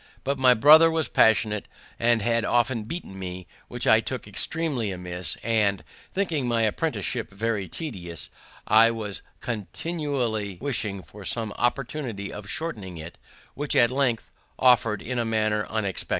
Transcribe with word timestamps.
But 0.23 0.39
my 0.39 0.55
brother 0.55 0.89
was 0.89 1.07
passionate, 1.07 1.67
and 1.99 2.23
had 2.23 2.43
often 2.43 2.85
beaten 2.85 3.19
me, 3.19 3.45
which 3.67 3.85
I 3.85 3.99
took 3.99 4.25
extreamly 4.27 4.89
amiss; 4.89 5.37
and, 5.43 5.83
thinking 6.11 6.47
my 6.47 6.63
apprenticeship 6.63 7.29
very 7.29 7.67
tedious, 7.67 8.31
I 8.65 8.89
was 8.89 9.21
continually 9.41 10.57
wishing 10.59 11.03
for 11.03 11.23
some 11.23 11.51
opportunity 11.53 12.33
of 12.33 12.49
shortening 12.49 12.97
it, 12.97 13.19
which 13.53 13.75
at 13.75 13.91
length 13.91 14.33
offered 14.57 15.03
in 15.03 15.19
a 15.19 15.23
manner 15.23 15.67
unexpected. 15.67 16.09